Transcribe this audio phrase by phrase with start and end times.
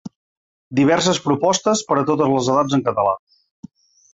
[0.79, 3.17] Diverses propostes per a totes les edats en català.